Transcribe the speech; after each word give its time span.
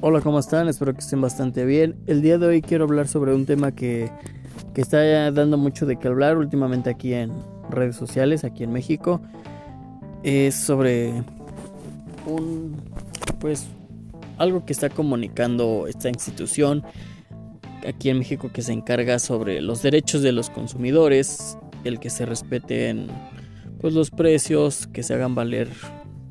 Hola, 0.00 0.20
¿cómo 0.20 0.38
están? 0.38 0.68
Espero 0.68 0.94
que 0.94 1.00
estén 1.00 1.20
bastante 1.20 1.64
bien. 1.64 1.96
El 2.06 2.22
día 2.22 2.38
de 2.38 2.46
hoy 2.46 2.62
quiero 2.62 2.84
hablar 2.84 3.08
sobre 3.08 3.34
un 3.34 3.46
tema 3.46 3.72
que, 3.72 4.12
que 4.72 4.80
está 4.80 5.32
dando 5.32 5.58
mucho 5.58 5.86
de 5.86 5.98
qué 5.98 6.06
hablar 6.06 6.38
últimamente 6.38 6.88
aquí 6.88 7.14
en 7.14 7.32
redes 7.68 7.96
sociales, 7.96 8.44
aquí 8.44 8.62
en 8.62 8.72
México. 8.72 9.20
Es 10.22 10.54
sobre 10.54 11.24
un, 12.26 12.76
pues, 13.40 13.66
algo 14.36 14.64
que 14.64 14.72
está 14.72 14.88
comunicando 14.88 15.88
esta 15.88 16.08
institución 16.08 16.84
aquí 17.84 18.08
en 18.08 18.20
México 18.20 18.52
que 18.52 18.62
se 18.62 18.72
encarga 18.72 19.18
sobre 19.18 19.60
los 19.60 19.82
derechos 19.82 20.22
de 20.22 20.30
los 20.30 20.48
consumidores, 20.48 21.58
el 21.82 21.98
que 21.98 22.10
se 22.10 22.24
respeten 22.24 23.08
pues 23.80 23.94
los 23.94 24.12
precios, 24.12 24.86
que 24.86 25.02
se 25.02 25.14
hagan 25.14 25.34
valer 25.34 25.68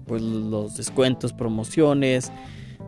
pues 0.06 0.22
los 0.22 0.78
descuentos, 0.78 1.34
promociones, 1.34 2.32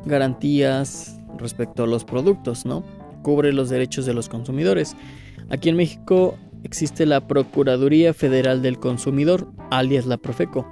garantías 0.06 1.20
respecto 1.38 1.84
a 1.84 1.88
los 1.88 2.06
productos, 2.06 2.66
¿no? 2.66 2.84
Cubre 3.24 3.54
los 3.54 3.70
derechos 3.70 4.06
de 4.06 4.14
los 4.14 4.30
consumidores. 4.30 4.96
Aquí 5.50 5.70
en 5.70 5.78
México 5.78 6.36
existe 6.64 7.06
la 7.06 7.28
Procuraduría 7.28 8.14
Federal 8.14 8.62
del 8.62 8.80
Consumidor, 8.80 9.52
alias 9.72 10.06
la 10.06 10.18
Profeco. 10.18 10.68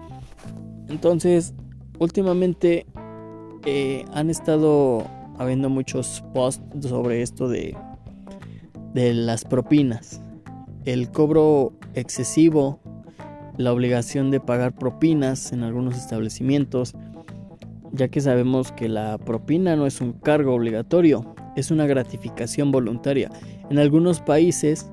Entonces, 0.89 1.53
últimamente 1.99 2.85
eh, 3.65 4.05
han 4.13 4.29
estado 4.29 5.05
habiendo 5.37 5.69
muchos 5.69 6.23
posts 6.33 6.87
sobre 6.87 7.21
esto 7.21 7.47
de, 7.47 7.75
de 8.93 9.13
las 9.13 9.45
propinas. 9.45 10.21
El 10.85 11.11
cobro 11.11 11.73
excesivo, 11.93 12.79
la 13.57 13.73
obligación 13.73 14.31
de 14.31 14.39
pagar 14.39 14.73
propinas 14.73 15.51
en 15.51 15.63
algunos 15.63 15.97
establecimientos, 15.97 16.95
ya 17.91 18.07
que 18.07 18.21
sabemos 18.21 18.71
que 18.71 18.89
la 18.89 19.17
propina 19.17 19.75
no 19.75 19.85
es 19.85 20.01
un 20.01 20.13
cargo 20.13 20.53
obligatorio, 20.53 21.35
es 21.55 21.71
una 21.71 21.87
gratificación 21.87 22.71
voluntaria. 22.71 23.29
En 23.69 23.79
algunos 23.79 24.21
países, 24.21 24.89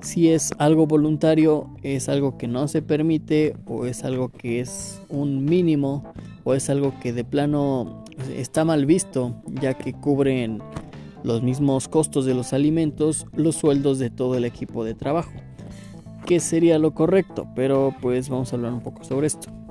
si 0.00 0.30
es 0.30 0.52
algo 0.58 0.86
voluntario, 0.86 1.70
es 1.82 2.08
algo 2.08 2.36
que 2.36 2.46
no 2.46 2.68
se 2.68 2.82
permite 2.82 3.56
o 3.66 3.86
es 3.86 4.04
algo 4.04 4.28
que 4.28 4.60
es 4.60 5.00
un 5.08 5.44
mínimo 5.44 6.04
o 6.44 6.54
es 6.54 6.68
algo 6.70 6.94
que 7.00 7.12
de 7.12 7.24
plano 7.24 8.04
está 8.36 8.64
mal 8.64 8.86
visto, 8.86 9.34
ya 9.60 9.74
que 9.74 9.92
cubren 9.92 10.62
los 11.22 11.42
mismos 11.42 11.88
costos 11.88 12.26
de 12.26 12.34
los 12.34 12.52
alimentos, 12.52 13.26
los 13.34 13.56
sueldos 13.56 13.98
de 13.98 14.10
todo 14.10 14.36
el 14.36 14.44
equipo 14.44 14.84
de 14.84 14.94
trabajo. 14.94 15.32
¿Qué 16.26 16.38
sería 16.38 16.78
lo 16.78 16.94
correcto? 16.94 17.46
Pero 17.54 17.94
pues 18.00 18.28
vamos 18.28 18.52
a 18.52 18.56
hablar 18.56 18.72
un 18.72 18.82
poco 18.82 19.04
sobre 19.04 19.26
esto. 19.26 19.63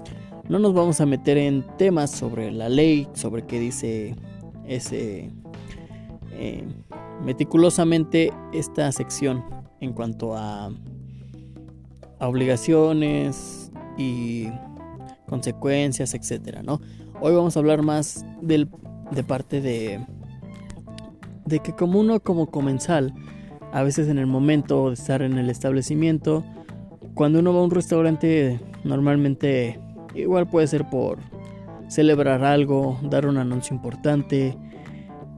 No 0.49 0.59
nos 0.59 0.73
vamos 0.73 0.99
a 1.02 1.05
meter 1.05 1.38
en 1.38 1.66
temas 1.77 2.11
sobre 2.11 2.52
la 2.52 2.69
ley, 2.69 3.08
sobre 3.13 3.45
qué 3.45 3.59
dice 3.59 4.16
ese 4.67 5.31
eh, 6.31 6.63
meticulosamente 7.23 8.31
esta 8.52 8.91
sección 8.91 9.44
en 9.80 9.94
cuanto 9.94 10.35
a, 10.35 10.72
a 12.19 12.27
obligaciones 12.27 13.72
y 13.97 14.47
consecuencias, 15.27 16.13
etcétera, 16.13 16.61
¿no? 16.63 16.81
Hoy 17.22 17.33
vamos 17.33 17.55
a 17.55 17.59
hablar 17.59 17.81
más 17.81 18.25
del, 18.41 18.69
de 19.11 19.23
parte 19.23 19.61
de 19.61 20.05
de 21.45 21.59
que 21.59 21.73
como 21.73 22.00
uno 22.00 22.19
como 22.19 22.47
comensal, 22.47 23.13
a 23.72 23.83
veces 23.83 24.07
en 24.07 24.17
el 24.17 24.28
momento 24.28 24.89
de 24.89 24.94
estar 24.94 25.22
en 25.22 25.38
el 25.38 25.50
establecimiento, 25.50 26.44
cuando 27.16 27.39
uno 27.39 27.53
va 27.53 27.59
a 27.59 27.63
un 27.63 27.72
restaurante 27.72 28.59
normalmente 28.83 29.80
Igual 30.16 30.47
puede 30.47 30.67
ser 30.67 30.89
por 30.89 31.19
celebrar 31.88 32.44
algo, 32.44 33.00
dar 33.03 33.25
un 33.25 33.38
anuncio 33.38 33.75
importante, 33.75 34.58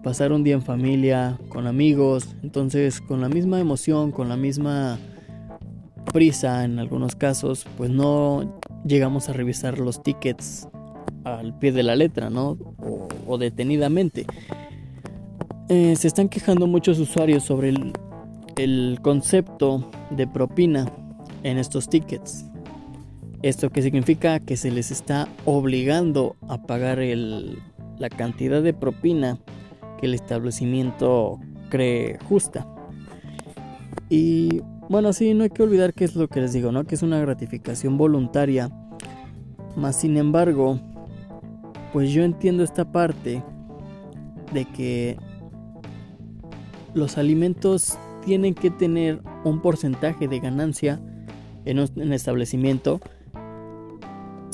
pasar 0.04 0.32
un 0.32 0.44
día 0.44 0.56
en 0.56 0.62
familia, 0.62 1.40
con 1.50 1.68
amigos. 1.68 2.36
Entonces, 2.44 3.02
con 3.02 3.22
la 3.22 3.30
misma 3.30 3.60
emoción, 3.60 4.12
con 4.12 4.30
la 4.30 4.38
misma 4.38 5.00
prisa 6.14 6.64
en 6.64 6.80
algunos 6.80 7.16
casos, 7.16 7.66
pues 7.78 7.90
no 7.90 8.60
llegamos 8.86 9.30
a 9.30 9.34
revisar 9.34 9.80
los 9.80 10.02
tickets 10.04 10.68
al 11.24 11.58
pie 11.58 11.72
de 11.72 11.84
la 11.84 11.96
letra, 11.96 12.30
¿no? 12.30 12.58
O, 13.28 13.38
detenidamente. 13.38 14.26
Eh, 15.70 15.96
se 15.96 16.08
están 16.08 16.30
quejando 16.30 16.68
muchos 16.68 17.00
usuarios 17.00 17.44
sobre 17.44 17.70
el, 17.70 17.94
el 18.58 19.00
concepto 19.02 19.90
de 20.12 20.28
propina 20.28 20.86
en 21.44 21.58
estos 21.58 21.90
tickets. 21.90 22.46
¿Esto 23.46 23.70
qué 23.70 23.84
significa? 23.84 24.40
Que 24.40 24.58
se 24.58 24.72
les 24.72 24.90
está 24.90 25.28
obligando 25.46 26.36
a 26.50 26.64
pagar 26.64 26.98
la 26.98 28.10
cantidad 28.10 28.64
de 28.64 28.74
propina 28.74 29.38
que 30.00 30.08
el 30.08 30.16
establecimiento 30.16 31.40
cree 31.70 32.18
justa. 32.28 32.66
Y 34.10 34.64
bueno, 34.90 35.14
sí, 35.14 35.36
no 35.36 35.44
hay 35.44 35.52
que 35.52 35.62
olvidar 35.62 35.94
que 35.94 36.06
es 36.06 36.16
lo 36.16 36.28
que 36.28 36.42
les 36.42 36.54
digo, 36.54 36.72
¿no? 36.72 36.86
Que 36.86 36.96
es 36.96 37.04
una 37.04 37.20
gratificación 37.20 38.00
voluntaria. 38.00 38.72
Más 39.76 39.96
sin 39.96 40.18
embargo, 40.18 40.80
pues 41.94 42.12
yo 42.12 42.24
entiendo 42.24 42.64
esta 42.64 42.92
parte 42.92 43.44
de 44.54 44.66
que 44.66 45.20
los 46.96 47.20
alimentos 47.20 47.96
tienen 48.26 48.56
que 48.56 48.72
tener 48.72 49.22
un 49.44 49.62
porcentaje 49.62 50.28
de 50.28 50.40
ganancia 50.40 51.00
en 51.66 51.78
un 51.78 52.12
establecimiento 52.12 53.02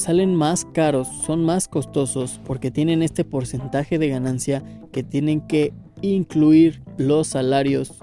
salen 0.01 0.35
más 0.35 0.66
caros, 0.66 1.07
son 1.25 1.45
más 1.45 1.67
costosos 1.67 2.41
porque 2.45 2.72
tienen 2.72 3.03
este 3.03 3.23
porcentaje 3.23 4.00
de 4.00 4.09
ganancia 4.09 4.63
que 4.91 5.03
tienen 5.03 5.41
que 5.41 5.73
incluir 6.01 6.81
los 6.97 7.28
salarios, 7.28 8.00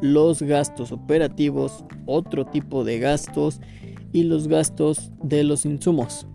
los 0.00 0.42
gastos 0.42 0.92
operativos, 0.92 1.84
otro 2.06 2.46
tipo 2.46 2.84
de 2.84 2.98
gastos 2.98 3.60
y 4.12 4.24
los 4.24 4.48
gastos 4.48 5.12
de 5.22 5.44
los 5.44 5.64
insumos. 5.64 6.26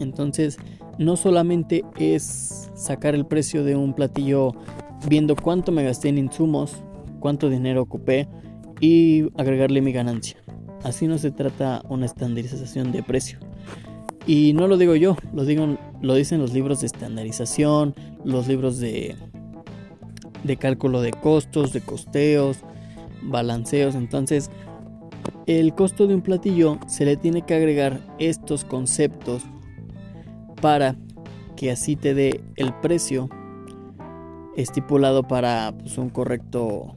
Entonces, 0.00 0.58
no 0.98 1.16
solamente 1.16 1.84
es 1.98 2.70
sacar 2.74 3.14
el 3.14 3.26
precio 3.26 3.64
de 3.64 3.76
un 3.76 3.94
platillo 3.94 4.52
viendo 5.08 5.36
cuánto 5.36 5.72
me 5.72 5.84
gasté 5.84 6.08
en 6.08 6.18
insumos, 6.18 6.76
cuánto 7.20 7.48
dinero 7.48 7.82
ocupé 7.82 8.28
y 8.80 9.24
agregarle 9.38 9.80
mi 9.80 9.92
ganancia. 9.92 10.36
Así 10.82 11.06
no 11.06 11.18
se 11.18 11.30
trata 11.30 11.82
una 11.88 12.06
estandarización 12.06 12.92
de 12.92 13.02
precio. 13.02 13.38
Y 14.26 14.54
no 14.54 14.66
lo 14.68 14.78
digo 14.78 14.94
yo, 14.94 15.16
lo, 15.32 15.44
digo, 15.44 15.76
lo 16.00 16.14
dicen 16.14 16.40
los 16.40 16.52
libros 16.52 16.80
de 16.80 16.86
estandarización, 16.86 17.94
los 18.24 18.48
libros 18.48 18.78
de, 18.78 19.16
de 20.44 20.56
cálculo 20.56 21.02
de 21.02 21.12
costos, 21.12 21.72
de 21.72 21.82
costeos, 21.82 22.58
balanceos. 23.22 23.94
Entonces, 23.94 24.50
el 25.46 25.74
costo 25.74 26.06
de 26.06 26.14
un 26.14 26.22
platillo 26.22 26.78
se 26.86 27.04
le 27.04 27.16
tiene 27.16 27.42
que 27.42 27.54
agregar 27.54 28.00
estos 28.18 28.64
conceptos 28.64 29.42
para 30.60 30.96
que 31.56 31.70
así 31.70 31.96
te 31.96 32.14
dé 32.14 32.40
el 32.56 32.72
precio 32.80 33.28
estipulado 34.56 35.22
para 35.22 35.74
pues, 35.78 35.98
un 35.98 36.08
correcto 36.08 36.96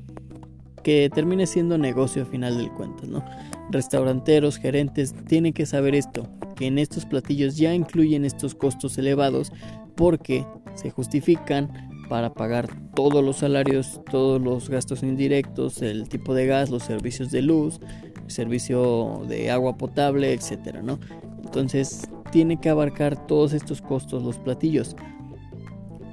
que 0.84 1.10
termine 1.14 1.48
siendo 1.48 1.78
negocio 1.78 2.24
a 2.24 2.26
final 2.26 2.58
del 2.58 2.72
cuento, 2.72 3.06
¿no? 3.06 3.24
Restauranteros, 3.72 4.58
gerentes 4.58 5.14
tienen 5.28 5.52
que 5.52 5.66
saber 5.66 5.96
esto, 5.96 6.30
que 6.58 6.68
en 6.68 6.80
estos 6.80 7.06
platillos 7.06 7.56
ya 7.56 7.74
incluyen 7.74 8.26
estos 8.26 8.56
costos 8.56 8.98
elevados 8.98 9.54
porque 9.96 10.46
se 10.76 10.90
justifican 10.90 11.72
para 12.10 12.34
pagar 12.34 12.68
todos 12.94 13.24
los 13.24 13.38
salarios, 13.38 14.02
todos 14.10 14.42
los 14.42 14.70
gastos 14.70 15.04
indirectos, 15.04 15.82
el 15.82 16.10
tipo 16.10 16.34
de 16.34 16.48
gas, 16.48 16.70
los 16.70 16.84
servicios 16.84 17.32
de 17.32 17.42
luz, 17.42 17.80
servicio 18.28 19.24
de 19.28 19.52
agua 19.52 19.78
potable, 19.78 20.34
etcétera, 20.34 20.82
¿no? 20.82 21.00
Entonces, 21.44 22.10
tiene 22.32 22.60
que 22.60 22.70
abarcar 22.70 23.28
todos 23.28 23.54
estos 23.54 23.82
costos 23.82 24.24
los 24.24 24.38
platillos. 24.38 24.96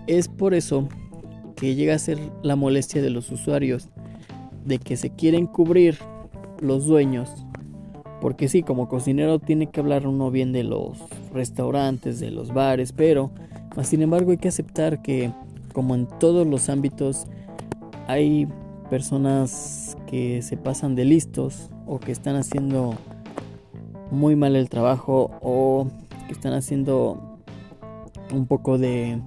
Es 0.07 0.29
por 0.29 0.55
eso 0.55 0.89
que 1.57 1.75
llega 1.75 1.95
a 1.95 1.99
ser 1.99 2.19
la 2.43 2.57
molestia 2.57 3.03
de 3.03 3.11
los 3.11 3.31
usuarios 3.31 3.89
de 4.65 4.79
que 4.79 4.97
se 4.97 5.11
quieren 5.11 5.47
cubrir 5.47 5.99
los 6.61 6.87
dueños. 6.87 7.44
Porque 8.21 8.49
sí, 8.49 8.63
como 8.63 8.89
cocinero 8.89 9.39
tiene 9.39 9.67
que 9.67 9.81
hablar 9.81 10.07
uno 10.07 10.31
bien 10.31 10.53
de 10.53 10.65
los 10.65 10.99
restaurantes, 11.33 12.21
de 12.21 12.31
los 12.31 12.55
bares, 12.55 12.93
pero 12.93 13.31
sin 13.83 14.03
embargo 14.03 14.31
hay 14.31 14.39
que 14.39 14.49
aceptar 14.49 15.03
que 15.03 15.33
como 15.73 15.95
en 15.95 16.07
todos 16.19 16.47
los 16.47 16.69
ámbitos 16.69 17.27
hay 18.07 18.47
personas 18.89 19.97
que 20.07 20.43
se 20.43 20.57
pasan 20.57 20.95
de 20.95 21.05
listos 21.05 21.71
o 21.87 21.99
que 21.99 22.13
están 22.13 22.37
haciendo 22.37 22.95
muy 24.11 24.37
mal 24.37 24.57
el 24.57 24.69
trabajo 24.69 25.33
o 25.43 25.89
que 26.27 26.33
están 26.33 26.53
haciendo 26.53 27.39
un 28.33 28.47
poco 28.47 28.79
de 28.79 29.19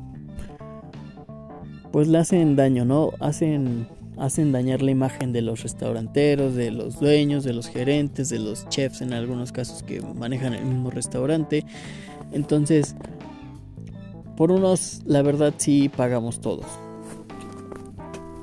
pues 1.92 2.07
le 2.07 2.18
hacen 2.18 2.56
daño, 2.56 2.86
¿no? 2.86 3.12
Hacen 3.19 3.88
hacen 4.19 4.52
dañar 4.52 4.81
la 4.81 4.92
imagen 4.92 5.34
de 5.34 5.42
los 5.42 5.64
restauranteros, 5.64 6.56
de 6.56 6.72
los 6.72 7.00
dueños, 7.00 7.44
de 7.44 7.54
los 7.54 7.68
gerentes, 7.68 8.30
de 8.30 8.40
los 8.40 8.68
chefs 8.69 9.02
en 9.02 9.14
algunos 9.14 9.52
casos 9.52 9.84
que 9.84 10.02
manejan 10.02 10.54
el 10.54 10.66
mismo 10.66 10.90
restaurante. 10.90 11.66
Entonces, 12.31 12.96
por 14.36 14.52
unos, 14.52 15.02
la 15.06 15.22
verdad 15.22 15.54
sí 15.58 15.90
pagamos 15.90 16.42
todos. 16.42 16.66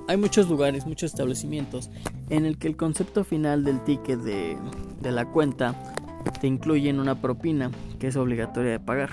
hay 0.09 0.17
muchos 0.17 0.49
lugares, 0.49 0.87
muchos 0.87 1.13
establecimientos 1.13 1.91
en 2.31 2.45
el 2.45 2.59
que 2.59 2.69
el 2.69 2.77
concepto 2.77 3.25
final 3.25 3.65
del 3.65 3.83
ticket 3.85 4.19
de, 4.21 4.59
la 5.03 5.27
cuenta 5.27 5.75
te 6.41 6.47
incluyen 6.47 6.99
una 6.99 7.21
propina 7.21 7.71
que 7.99 8.09
es 8.09 8.17
obligatoria 8.17 8.73
de 8.73 8.81
pagar. 8.81 9.11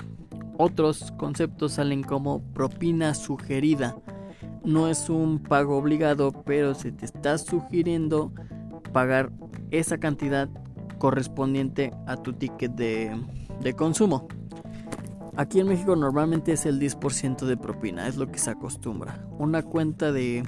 Otros 0.58 1.12
conceptos 1.16 1.72
salen 1.72 2.02
como 2.02 2.42
propina 2.52 3.14
sugerida. 3.14 3.96
No 4.64 4.88
es 4.88 5.08
un 5.08 5.38
pago 5.38 5.76
obligado, 5.76 6.32
pero 6.44 6.74
se 6.74 6.92
te 6.92 7.04
está 7.04 7.38
sugiriendo 7.38 8.32
pagar 8.92 9.30
esa 9.70 9.98
cantidad 9.98 10.48
correspondiente 10.98 11.92
a 12.06 12.16
tu 12.16 12.32
ticket 12.32 12.72
de, 12.72 13.16
de 13.60 13.74
consumo. 13.74 14.28
Aquí 15.36 15.60
en 15.60 15.68
México 15.68 15.96
normalmente 15.96 16.52
es 16.52 16.66
el 16.66 16.78
10% 16.78 17.46
de 17.46 17.56
propina, 17.56 18.06
es 18.06 18.16
lo 18.16 18.30
que 18.30 18.38
se 18.38 18.50
acostumbra. 18.50 19.26
Una 19.38 19.62
cuenta 19.62 20.12
de 20.12 20.44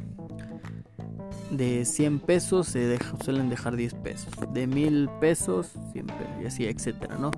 de 1.50 1.84
100 1.84 2.20
pesos 2.20 2.68
se 2.68 2.98
suelen 3.22 3.48
dejar 3.48 3.76
10 3.76 3.94
pesos. 3.94 4.32
De 4.52 4.66
1000 4.66 5.08
pesos, 5.20 5.72
siempre 5.92 6.26
y 6.42 6.46
así, 6.46 6.66
etcétera, 6.66 7.16
¿no? 7.18 7.30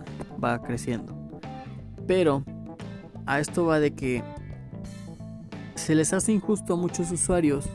Va 0.42 0.62
creciendo. 0.62 1.14
Pero 2.06 2.44
a 3.26 3.40
esto 3.40 3.66
va 3.66 3.80
de 3.80 3.94
que 3.94 4.22
se 5.76 5.94
les 5.94 6.12
hace 6.12 6.32
injusto 6.32 6.74
a 6.74 6.76
muchos 6.76 7.10
usuarios, 7.10 7.68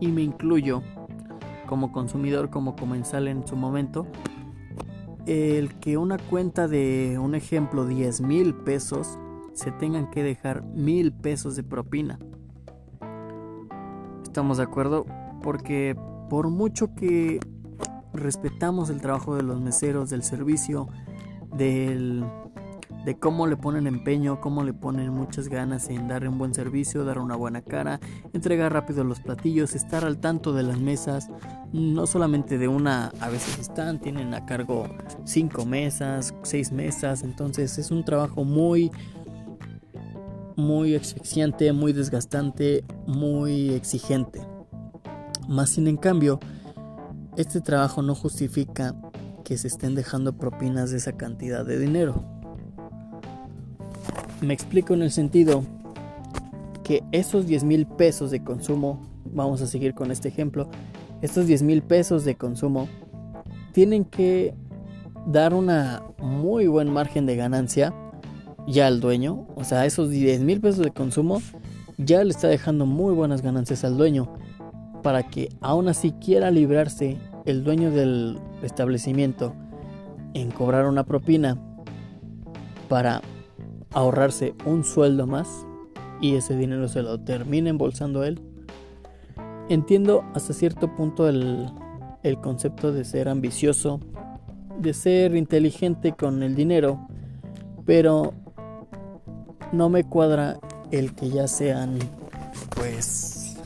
y 0.00 0.08
me 0.08 0.22
incluyo 0.22 0.82
como 1.66 1.90
consumidor, 1.90 2.48
como 2.50 2.76
comensal 2.76 3.28
en 3.28 3.46
su 3.46 3.56
momento, 3.56 4.06
el 5.26 5.74
que 5.80 5.96
una 5.96 6.18
cuenta 6.18 6.68
de 6.68 7.18
un 7.20 7.34
ejemplo 7.34 7.84
10 7.84 8.20
mil 8.20 8.54
pesos 8.54 9.18
se 9.52 9.72
tengan 9.72 10.10
que 10.10 10.22
dejar 10.22 10.62
mil 10.62 11.12
pesos 11.12 11.56
de 11.56 11.64
propina. 11.64 12.18
¿Estamos 14.22 14.58
de 14.58 14.62
acuerdo? 14.62 15.06
porque 15.46 15.96
por 16.28 16.48
mucho 16.48 16.92
que 16.96 17.38
respetamos 18.12 18.90
el 18.90 19.00
trabajo 19.00 19.36
de 19.36 19.44
los 19.44 19.60
meseros, 19.60 20.10
del 20.10 20.24
servicio, 20.24 20.88
del, 21.56 22.24
de 23.06 23.16
cómo 23.16 23.46
le 23.46 23.56
ponen 23.56 23.86
empeño, 23.86 24.40
cómo 24.40 24.64
le 24.64 24.74
ponen 24.74 25.10
muchas 25.12 25.48
ganas 25.48 25.88
en 25.90 26.08
dar 26.08 26.26
un 26.26 26.38
buen 26.38 26.52
servicio, 26.52 27.04
dar 27.04 27.20
una 27.20 27.36
buena 27.36 27.62
cara, 27.62 28.00
entregar 28.32 28.72
rápido 28.72 29.04
los 29.04 29.20
platillos, 29.20 29.76
estar 29.76 30.04
al 30.04 30.18
tanto 30.18 30.52
de 30.52 30.64
las 30.64 30.80
mesas, 30.80 31.28
no 31.72 32.08
solamente 32.08 32.58
de 32.58 32.66
una, 32.66 33.12
a 33.20 33.28
veces 33.28 33.60
están, 33.60 34.00
tienen 34.00 34.34
a 34.34 34.44
cargo 34.44 34.88
cinco 35.24 35.64
mesas, 35.64 36.34
seis 36.42 36.72
mesas, 36.72 37.22
entonces 37.22 37.78
es 37.78 37.92
un 37.92 38.04
trabajo 38.04 38.44
muy 38.44 38.90
muy 40.56 40.96
asfixiante, 40.96 41.72
muy 41.72 41.92
desgastante, 41.92 42.82
muy 43.06 43.70
exigente. 43.70 44.40
Más 45.46 45.70
sin 45.70 45.86
en 45.86 45.96
cambio, 45.96 46.40
este 47.36 47.60
trabajo 47.60 48.02
no 48.02 48.16
justifica 48.16 48.96
que 49.44 49.58
se 49.58 49.68
estén 49.68 49.94
dejando 49.94 50.36
propinas 50.36 50.90
de 50.90 50.96
esa 50.96 51.12
cantidad 51.12 51.64
de 51.64 51.78
dinero. 51.78 52.35
Me 54.46 54.54
explico 54.54 54.94
en 54.94 55.02
el 55.02 55.10
sentido 55.10 55.64
que 56.84 57.02
esos 57.10 57.48
10 57.48 57.64
mil 57.64 57.84
pesos 57.84 58.30
de 58.30 58.44
consumo, 58.44 59.02
vamos 59.24 59.60
a 59.60 59.66
seguir 59.66 59.92
con 59.92 60.12
este 60.12 60.28
ejemplo, 60.28 60.68
estos 61.20 61.48
10 61.48 61.64
mil 61.64 61.82
pesos 61.82 62.24
de 62.24 62.36
consumo 62.36 62.86
tienen 63.72 64.04
que 64.04 64.54
dar 65.26 65.52
una 65.52 66.04
muy 66.18 66.68
buen 66.68 66.88
margen 66.88 67.26
de 67.26 67.34
ganancia 67.34 67.92
ya 68.68 68.86
al 68.86 69.00
dueño. 69.00 69.48
O 69.56 69.64
sea, 69.64 69.84
esos 69.84 70.10
10 70.10 70.42
mil 70.42 70.60
pesos 70.60 70.84
de 70.84 70.92
consumo 70.92 71.42
ya 71.98 72.22
le 72.22 72.30
está 72.30 72.46
dejando 72.46 72.86
muy 72.86 73.14
buenas 73.14 73.42
ganancias 73.42 73.82
al 73.82 73.96
dueño 73.96 74.32
para 75.02 75.24
que 75.24 75.48
aún 75.60 75.88
así 75.88 76.12
quiera 76.12 76.52
librarse 76.52 77.16
el 77.46 77.64
dueño 77.64 77.90
del 77.90 78.38
establecimiento 78.62 79.56
en 80.34 80.52
cobrar 80.52 80.86
una 80.86 81.02
propina 81.02 81.60
para 82.88 83.22
ahorrarse 83.96 84.54
un 84.66 84.84
sueldo 84.84 85.26
más 85.26 85.66
y 86.20 86.36
ese 86.36 86.54
dinero 86.54 86.86
se 86.86 87.00
lo 87.00 87.18
termina 87.18 87.70
embolsando 87.70 88.24
él. 88.24 88.42
Entiendo 89.70 90.22
hasta 90.34 90.52
cierto 90.52 90.94
punto 90.94 91.30
el, 91.30 91.66
el 92.22 92.38
concepto 92.38 92.92
de 92.92 93.06
ser 93.06 93.26
ambicioso, 93.26 94.00
de 94.78 94.92
ser 94.92 95.34
inteligente 95.34 96.12
con 96.12 96.42
el 96.42 96.54
dinero, 96.54 97.08
pero 97.86 98.34
no 99.72 99.88
me 99.88 100.04
cuadra 100.04 100.58
el 100.90 101.14
que 101.14 101.30
ya 101.30 101.48
sean 101.48 101.98
pues 102.76 103.56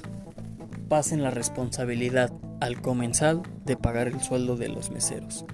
pasen 0.88 1.24
la 1.24 1.32
responsabilidad 1.32 2.32
al 2.60 2.80
comensal 2.80 3.42
de 3.64 3.76
pagar 3.76 4.06
el 4.06 4.20
sueldo 4.20 4.56
de 4.56 4.68
los 4.68 4.92
meseros. 4.92 5.44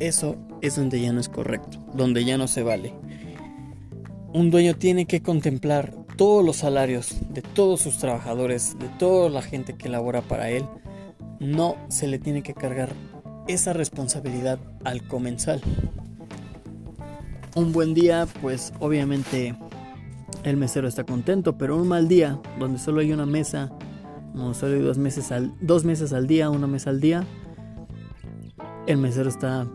Eso 0.00 0.36
es 0.62 0.76
donde 0.76 0.98
ya 0.98 1.12
no 1.12 1.20
es 1.20 1.28
correcto, 1.28 1.78
donde 1.92 2.24
ya 2.24 2.38
no 2.38 2.48
se 2.48 2.62
vale. 2.62 2.94
Un 4.32 4.50
dueño 4.50 4.74
tiene 4.74 5.06
que 5.06 5.22
contemplar 5.22 5.94
todos 6.16 6.44
los 6.44 6.56
salarios 6.56 7.16
de 7.30 7.42
todos 7.42 7.80
sus 7.80 7.98
trabajadores, 7.98 8.78
de 8.78 8.88
toda 8.98 9.30
la 9.30 9.40
gente 9.40 9.74
que 9.74 9.88
labora 9.88 10.20
para 10.20 10.50
él. 10.50 10.64
No 11.40 11.76
se 11.88 12.06
le 12.08 12.18
tiene 12.18 12.42
que 12.42 12.54
cargar 12.54 12.90
esa 13.46 13.72
responsabilidad 13.72 14.58
al 14.84 15.06
comensal. 15.06 15.62
Un 17.54 17.72
buen 17.72 17.94
día, 17.94 18.26
pues 18.42 18.72
obviamente 18.80 19.56
el 20.44 20.56
mesero 20.56 20.88
está 20.88 21.04
contento, 21.04 21.56
pero 21.56 21.76
un 21.76 21.88
mal 21.88 22.08
día, 22.08 22.38
donde 22.58 22.78
solo 22.78 23.00
hay 23.00 23.12
una 23.12 23.26
mesa 23.26 23.72
no 24.34 24.54
solo 24.54 24.80
dos 24.82 24.98
meses 24.98 25.32
al, 25.32 25.54
dos 25.60 25.84
meses 25.84 26.12
al 26.12 26.26
día, 26.26 26.50
una 26.50 26.66
mesa 26.66 26.90
al 26.90 27.00
día, 27.00 27.24
el 28.86 28.98
mesero 28.98 29.28
está 29.28 29.66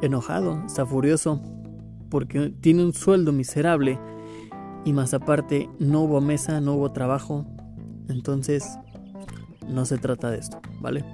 enojado, 0.00 0.64
está 0.66 0.86
furioso, 0.86 1.40
porque 2.08 2.52
tiene 2.60 2.84
un 2.84 2.92
sueldo 2.92 3.32
miserable 3.32 3.98
y 4.84 4.92
más 4.92 5.14
aparte 5.14 5.68
no 5.78 6.02
hubo 6.02 6.20
mesa, 6.20 6.60
no 6.60 6.74
hubo 6.74 6.92
trabajo, 6.92 7.46
entonces 8.08 8.78
no 9.68 9.84
se 9.84 9.98
trata 9.98 10.30
de 10.30 10.38
esto, 10.38 10.60
¿vale? 10.80 11.04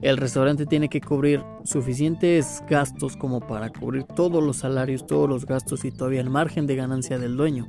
El 0.00 0.16
restaurante 0.16 0.64
tiene 0.64 0.88
que 0.88 1.02
cubrir 1.02 1.42
suficientes 1.64 2.62
gastos 2.68 3.16
como 3.16 3.40
para 3.40 3.68
cubrir 3.70 4.04
todos 4.04 4.42
los 4.42 4.56
salarios, 4.56 5.06
todos 5.06 5.28
los 5.28 5.44
gastos 5.44 5.84
y 5.84 5.90
todavía 5.90 6.22
el 6.22 6.30
margen 6.30 6.66
de 6.66 6.76
ganancia 6.76 7.18
del 7.18 7.36
dueño. 7.36 7.68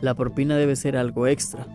La 0.00 0.14
propina 0.14 0.56
debe 0.56 0.76
ser 0.76 0.96
algo 0.96 1.26
extra, 1.26 1.66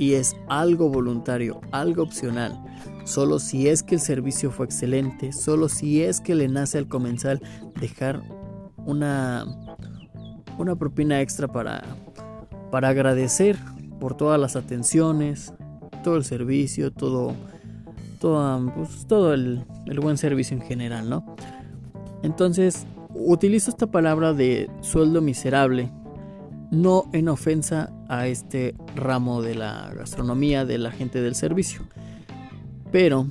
y 0.00 0.14
es 0.14 0.34
algo 0.48 0.88
voluntario, 0.88 1.60
algo 1.72 2.02
opcional. 2.02 2.58
Solo 3.04 3.38
si 3.38 3.68
es 3.68 3.82
que 3.82 3.96
el 3.96 4.00
servicio 4.00 4.50
fue 4.50 4.64
excelente, 4.64 5.30
solo 5.30 5.68
si 5.68 6.02
es 6.02 6.22
que 6.22 6.34
le 6.34 6.48
nace 6.48 6.78
al 6.78 6.88
comensal 6.88 7.42
dejar 7.78 8.22
una, 8.86 9.44
una 10.58 10.76
propina 10.76 11.20
extra 11.20 11.48
para, 11.48 11.82
para 12.70 12.88
agradecer 12.88 13.56
por 13.98 14.16
todas 14.16 14.40
las 14.40 14.56
atenciones, 14.56 15.52
todo 16.02 16.16
el 16.16 16.24
servicio, 16.24 16.90
todo, 16.92 17.34
todo, 18.20 18.72
pues, 18.74 19.06
todo 19.06 19.34
el, 19.34 19.64
el 19.86 20.00
buen 20.00 20.16
servicio 20.16 20.56
en 20.56 20.62
general, 20.62 21.08
¿no? 21.08 21.36
Entonces, 22.22 22.86
utilizo 23.14 23.70
esta 23.70 23.86
palabra 23.86 24.32
de 24.32 24.70
sueldo 24.80 25.20
miserable 25.20 25.90
no 26.70 27.10
en 27.12 27.28
ofensa 27.28 27.92
a 28.08 28.26
este 28.26 28.74
ramo 28.94 29.42
de 29.42 29.56
la 29.56 29.92
gastronomía 29.94 30.64
de 30.64 30.78
la 30.78 30.90
gente 30.90 31.20
del 31.20 31.34
servicio. 31.34 31.82
Pero 32.92 33.26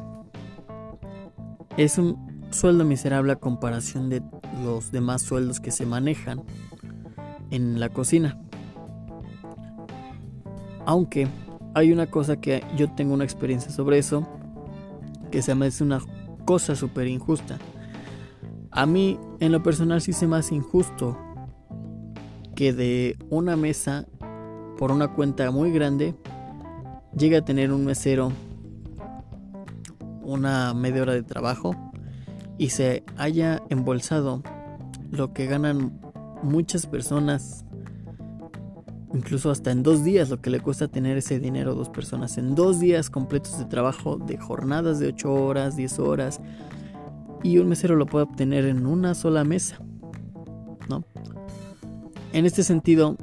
es 1.77 1.98
un 1.98 2.18
sueldo 2.51 2.84
miserable 2.84 3.32
a 3.32 3.38
comparación 3.38 4.10
de 4.10 4.22
los 4.60 4.92
demás 4.92 5.22
sueldos 5.22 5.60
que 5.60 5.72
se 5.72 5.86
manejan 5.86 6.44
en 7.51 7.80
la 7.80 7.89
cocina. 7.89 8.39
Aunque 10.86 11.28
hay 11.75 11.92
una 11.92 12.08
cosa 12.08 12.39
que 12.39 12.63
yo 12.75 12.92
tengo 12.92 13.13
una 13.13 13.24
experiencia 13.24 13.72
sobre 13.72 13.98
eso, 13.98 14.28
que 15.32 15.42
se 15.42 15.56
me 15.56 15.68
hace 15.68 15.84
una 15.84 16.00
cosa 16.46 16.75
súper 16.75 17.08
injusta. 17.08 17.58
A 18.72 18.86
mí 18.86 19.20
en 19.39 19.51
lo 19.51 19.63
personal 19.63 20.01
sí 20.01 20.13
se 20.13 20.28
me 20.28 20.38
hace 20.38 20.56
injusto 20.56 21.18
que 22.56 22.74
de 22.74 23.18
una 23.30 23.56
mesa 23.56 24.06
por 24.78 24.92
una 24.92 25.13
cuenta 25.13 25.50
muy 25.51 25.72
grande 25.72 26.16
llega 27.18 27.39
a 27.39 27.46
tener 27.46 27.72
un 27.72 27.86
mesero 27.86 28.32
una 30.24 30.74
media 30.74 31.01
hora 31.01 31.13
de 31.13 31.24
trabajo 31.24 31.88
y 32.60 32.70
se 32.70 33.04
haya 33.18 33.63
embolsado 33.70 34.44
lo 35.10 35.34
que 35.34 35.48
ganan 35.48 36.00
muchas 36.44 36.86
personas 36.86 37.66
incluso 39.12 39.50
hasta 39.50 39.72
en 39.72 39.82
dos 39.82 40.04
días 40.04 40.30
lo 40.30 40.39
que 40.39 40.51
le 40.51 40.60
cuesta 40.60 40.88
tener 40.88 41.18
ese 41.18 41.39
dinero 41.39 41.72
a 41.72 41.74
dos 41.74 41.89
personas 41.89 42.38
en 42.38 42.54
dos 42.54 42.80
días 42.80 43.10
completos 43.10 43.58
de 43.58 43.66
trabajo 43.66 44.18
de 44.18 44.38
jornadas 44.38 45.00
de 45.00 45.08
8 45.08 45.34
horas 45.34 45.75
10 45.75 45.98
horas 45.98 46.39
y 47.42 47.58
un 47.58 47.70
mesero 47.70 47.96
lo 47.96 48.06
puede 48.06 48.25
obtener 48.25 48.66
en 48.66 48.86
una 48.86 49.16
sola 49.16 49.44
mesa 49.44 49.80
¿no? 50.89 51.06
En 52.34 52.46
este 52.46 52.63
sentido, 52.63 53.16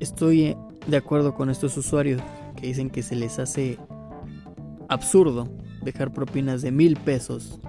estoy 0.00 0.56
de 0.86 0.96
acuerdo 0.96 1.34
con 1.34 1.48
estos 1.48 1.76
usuarios 1.76 2.20
que 2.56 2.66
dicen 2.66 2.90
que 2.90 3.02
se 3.02 3.16
les 3.16 3.38
hace 3.38 3.78
absurdo 4.88 5.48
dejar 5.82 6.12
propinas 6.12 6.62
de 6.62 6.70
mil 6.70 6.96
pesos, 6.96 7.60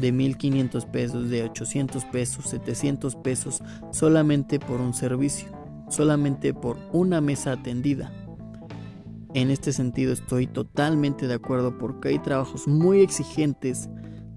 de 0.00 0.12
mil 0.12 0.36
quinientos 0.36 0.86
pesos, 0.86 1.30
de 1.30 1.44
ochocientos 1.44 2.04
pesos, 2.04 2.46
setecientos 2.46 3.16
pesos, 3.16 3.62
solamente 3.92 4.58
por 4.58 4.80
un 4.80 4.94
servicio, 4.94 5.48
solamente 5.88 6.54
por 6.54 6.78
una 6.92 7.20
mesa 7.20 7.52
atendida. 7.52 8.12
En 9.34 9.50
este 9.50 9.72
sentido 9.72 10.12
estoy 10.12 10.46
totalmente 10.46 11.26
de 11.26 11.34
acuerdo 11.34 11.76
porque 11.78 12.08
hay 12.10 12.18
trabajos 12.18 12.68
muy 12.68 13.00
exigentes, 13.00 13.88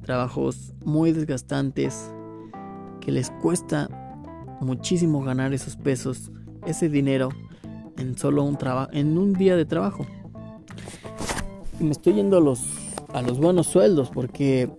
trabajos 0.01 0.73
muy 0.83 1.11
desgastantes, 1.11 2.11
que 3.01 3.11
les 3.11 3.29
cuesta 3.41 3.89
muchísimo 4.59 5.23
ganar 5.23 5.53
esos 5.53 5.75
pesos, 5.75 6.31
ese 6.65 6.89
dinero 6.89 7.29
en 7.97 8.17
solo 8.17 8.43
un 8.43 8.57
trabajo, 8.57 8.89
en 8.93 9.17
un 9.17 9.33
día 9.33 9.55
de 9.55 9.65
trabajo. 9.65 10.05
Y 11.79 11.83
me 11.83 11.91
estoy 11.91 12.13
yendo 12.13 12.37
a 12.37 12.41
los 12.41 12.65
a 13.13 13.21
los 13.21 13.39
buenos 13.39 13.67
sueldos 13.67 14.09
porque 14.09 14.69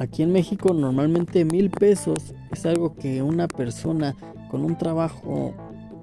aquí 0.00 0.22
en 0.22 0.32
México 0.32 0.72
normalmente 0.72 1.44
mil 1.44 1.70
pesos 1.70 2.34
es 2.50 2.64
algo 2.64 2.96
que 2.96 3.22
una 3.22 3.46
persona 3.46 4.16
con 4.50 4.64
un 4.64 4.76
trabajo 4.76 5.54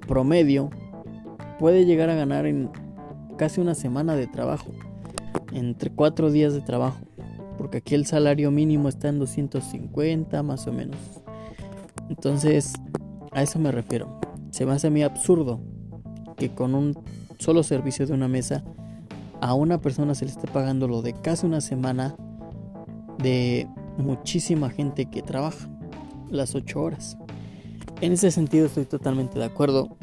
promedio 0.06 0.70
puede 1.58 1.84
llegar 1.84 2.08
a 2.08 2.14
ganar 2.14 2.46
en 2.46 2.70
casi 3.36 3.60
una 3.60 3.74
semana 3.74 4.14
de 4.14 4.28
trabajo, 4.28 4.70
entre 5.52 5.90
cuatro 5.90 6.30
días 6.30 6.54
de 6.54 6.60
trabajo, 6.60 6.98
porque 7.58 7.78
aquí 7.78 7.96
el 7.96 8.06
salario 8.06 8.52
mínimo 8.52 8.88
está 8.88 9.08
en 9.08 9.18
250 9.18 10.42
más 10.44 10.66
o 10.68 10.72
menos. 10.72 10.96
Entonces, 12.08 12.74
a 13.32 13.42
eso 13.42 13.58
me 13.58 13.72
refiero. 13.72 14.20
Se 14.50 14.64
me 14.64 14.72
hace 14.72 14.86
a 14.86 14.90
mí 14.90 15.02
absurdo 15.02 15.60
que 16.36 16.50
con 16.50 16.74
un 16.74 16.96
solo 17.38 17.64
servicio 17.64 18.06
de 18.06 18.14
una 18.14 18.28
mesa 18.28 18.64
a 19.40 19.54
una 19.54 19.80
persona 19.80 20.14
se 20.14 20.24
le 20.24 20.30
esté 20.30 20.46
pagando 20.46 20.86
lo 20.86 21.02
de 21.02 21.14
casi 21.14 21.46
una 21.46 21.60
semana 21.60 22.16
de 23.18 23.68
muchísima 23.98 24.70
gente 24.70 25.06
que 25.06 25.22
trabaja 25.22 25.68
las 26.30 26.54
8 26.54 26.80
horas. 26.80 27.18
En 28.00 28.12
ese 28.12 28.30
sentido 28.30 28.66
estoy 28.66 28.84
totalmente 28.86 29.38
de 29.38 29.44
acuerdo 29.44 29.96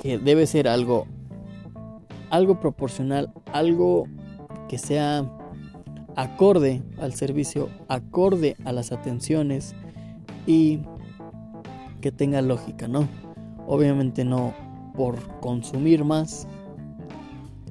que 0.00 0.18
debe 0.18 0.46
ser 0.46 0.68
algo 0.68 1.06
algo 2.30 2.58
proporcional, 2.58 3.32
algo 3.52 4.08
que 4.68 4.76
sea 4.76 5.24
acorde 6.16 6.82
al 6.98 7.14
servicio, 7.14 7.68
acorde 7.88 8.56
a 8.64 8.72
las 8.72 8.90
atenciones 8.90 9.74
y 10.46 10.80
que 12.00 12.10
tenga 12.10 12.42
lógica, 12.42 12.88
¿no? 12.88 13.08
Obviamente 13.66 14.24
no 14.24 14.52
por 14.96 15.16
consumir 15.40 16.04
más. 16.04 16.48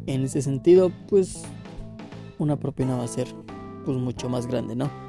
En 0.05 0.24
ese 0.24 0.41
sentido, 0.41 0.91
pues 1.10 1.43
una 2.39 2.58
propina 2.58 2.96
va 2.96 3.03
a 3.03 3.08
ser 3.08 3.27
pues 3.86 3.98
mucho 3.98 4.29
más 4.29 4.48
grande, 4.48 4.75
¿no? 4.75 5.02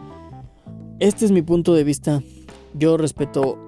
Este 1.00 1.24
es 1.24 1.32
mi 1.32 1.42
punto 1.42 1.74
de 1.74 1.82
vista. 1.82 2.22
Yo 2.72 2.96
respeto 2.96 3.58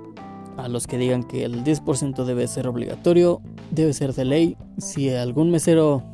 a 0.56 0.68
los 0.68 0.86
que 0.86 0.96
digan 0.96 1.24
que 1.24 1.44
el 1.44 1.64
10% 1.64 2.24
debe 2.24 2.46
ser 2.46 2.68
obligatorio, 2.68 3.40
debe 3.72 3.92
ser 3.92 4.14
de 4.14 4.24
ley. 4.24 4.56
Si 4.78 5.10
algún 5.10 5.50
mesero 5.50 6.04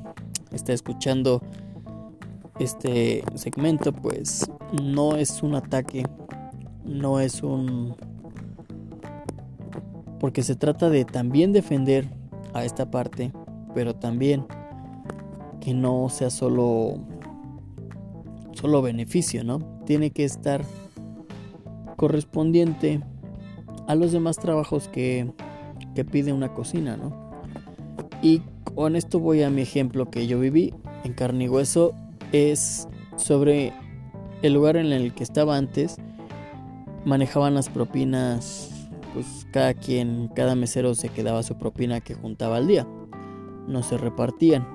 está 0.53 0.73
escuchando 0.73 1.43
este 2.59 3.25
segmento, 3.35 3.93
pues 3.93 4.51
no 4.83 5.17
es 5.17 5.43
un 5.43 5.55
ataque, 5.55 6.05
no 6.85 7.21
es 7.21 7.43
un 7.43 7.95
porque 10.19 10.43
se 10.43 10.55
trata 10.55 10.89
de 10.89 11.05
también 11.05 11.53
defender 11.53 12.09
a 12.55 12.65
esta 12.65 12.91
parte, 12.91 13.33
pero 13.75 13.95
también 13.97 14.47
que 15.61 15.75
no 15.75 16.09
sea 16.09 16.31
solo 16.31 16.95
solo 18.53 18.81
beneficio, 18.81 19.45
¿no? 19.45 19.59
Tiene 19.85 20.11
que 20.11 20.25
estar 20.25 20.65
correspondiente 22.03 23.01
a 23.87 23.95
los 23.95 24.11
demás 24.11 24.37
trabajos 24.37 24.89
que, 24.89 25.31
que 25.95 26.05
pide 26.05 26.33
una 26.33 26.53
cocina, 26.53 26.97
¿no? 26.97 27.31
Y 28.21 28.43
con 28.75 28.97
esto 28.97 29.21
voy 29.21 29.45
a 29.45 29.51
mi 29.51 29.63
ejemplo 29.63 30.11
que 30.11 30.27
yo 30.27 30.41
viví 30.41 30.75
en 31.05 31.13
carne 31.13 31.45
y 31.45 31.49
hueso, 31.49 31.95
es 32.33 32.89
sobre 33.15 33.73
el 34.43 34.53
lugar 34.53 34.77
en 34.77 34.87
el 34.87 35.15
que 35.15 35.23
estaba 35.23 35.57
antes, 35.57 35.99
manejaban 37.05 37.55
las 37.55 37.69
propinas 37.69 38.91
pues 39.15 39.47
cada 39.53 39.73
quien, 39.73 40.29
cada 40.35 40.57
mesero 40.57 40.97
se 40.97 41.09
quedaba 41.09 41.45
su 41.45 41.57
propina 41.57 42.01
que 42.01 42.15
juntaba 42.15 42.57
al 42.57 42.67
día. 42.67 42.85
No 43.69 43.85
se 43.85 43.97
repartían. 43.97 44.67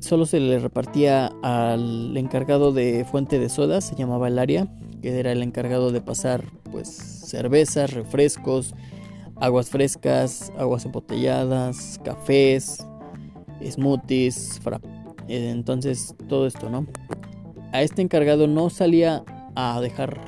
Solo 0.00 0.26
se 0.26 0.40
le 0.40 0.58
repartía 0.58 1.30
al 1.44 2.16
encargado 2.16 2.72
de 2.72 3.04
fuente 3.08 3.38
de 3.38 3.48
sodas, 3.48 3.84
se 3.84 3.94
llamaba 3.94 4.26
el 4.26 4.40
área, 4.40 4.66
que 5.00 5.18
era 5.18 5.32
el 5.32 5.42
encargado 5.42 5.90
de 5.92 6.00
pasar 6.00 6.44
pues 6.70 6.88
cervezas, 6.88 7.92
refrescos, 7.92 8.74
aguas 9.36 9.70
frescas, 9.70 10.52
aguas 10.58 10.84
embotelladas, 10.84 12.00
cafés, 12.04 12.84
smoothies, 13.64 14.60
eh, 15.28 15.50
entonces 15.50 16.14
todo 16.28 16.46
esto, 16.46 16.70
¿no? 16.70 16.86
A 17.72 17.82
este 17.82 18.02
encargado 18.02 18.46
no 18.46 18.70
salía 18.70 19.24
a 19.54 19.80
dejar 19.80 20.20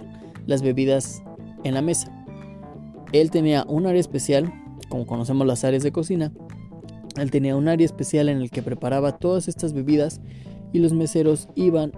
las 0.46 0.62
bebidas 0.62 1.22
en 1.64 1.74
la 1.74 1.82
mesa. 1.82 2.12
Él 3.12 3.30
tenía 3.30 3.64
un 3.66 3.86
área 3.86 4.00
especial, 4.00 4.52
como 4.88 5.06
conocemos 5.06 5.46
las 5.46 5.64
áreas 5.64 5.82
de 5.82 5.92
cocina. 5.92 6.32
Él 7.16 7.30
tenía 7.30 7.56
un 7.56 7.68
área 7.68 7.84
especial 7.84 8.28
en 8.28 8.38
el 8.38 8.50
que 8.50 8.62
preparaba 8.62 9.18
todas 9.18 9.48
estas 9.48 9.72
bebidas 9.72 10.20
y 10.72 10.78
los 10.78 10.92
meseros 10.92 11.48
iban 11.56 11.92